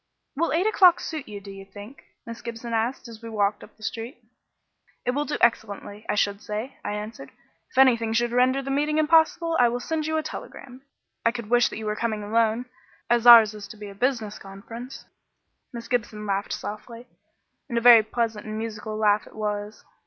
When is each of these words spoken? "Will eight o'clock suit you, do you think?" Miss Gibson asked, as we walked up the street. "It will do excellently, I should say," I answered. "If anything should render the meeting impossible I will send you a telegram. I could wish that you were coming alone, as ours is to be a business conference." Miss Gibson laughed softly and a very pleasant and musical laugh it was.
"Will 0.35 0.51
eight 0.51 0.65
o'clock 0.65 0.99
suit 0.99 1.27
you, 1.27 1.39
do 1.39 1.51
you 1.51 1.63
think?" 1.63 2.01
Miss 2.25 2.41
Gibson 2.41 2.73
asked, 2.73 3.07
as 3.07 3.21
we 3.21 3.29
walked 3.29 3.63
up 3.63 3.77
the 3.77 3.83
street. 3.83 4.17
"It 5.05 5.11
will 5.11 5.25
do 5.25 5.37
excellently, 5.41 6.07
I 6.09 6.15
should 6.15 6.41
say," 6.41 6.77
I 6.83 6.93
answered. 6.93 7.29
"If 7.69 7.77
anything 7.77 8.11
should 8.13 8.31
render 8.31 8.63
the 8.63 8.71
meeting 8.71 8.97
impossible 8.97 9.55
I 9.59 9.69
will 9.69 9.79
send 9.79 10.07
you 10.07 10.17
a 10.17 10.23
telegram. 10.23 10.81
I 11.23 11.31
could 11.31 11.51
wish 11.51 11.69
that 11.69 11.77
you 11.77 11.85
were 11.85 11.95
coming 11.95 12.23
alone, 12.23 12.65
as 13.11 13.27
ours 13.27 13.53
is 13.53 13.67
to 13.67 13.77
be 13.77 13.89
a 13.89 13.93
business 13.93 14.39
conference." 14.39 15.05
Miss 15.71 15.87
Gibson 15.87 16.25
laughed 16.25 16.53
softly 16.53 17.05
and 17.69 17.77
a 17.77 17.79
very 17.79 18.01
pleasant 18.01 18.47
and 18.47 18.57
musical 18.57 18.97
laugh 18.97 19.27
it 19.27 19.35
was. 19.35 19.85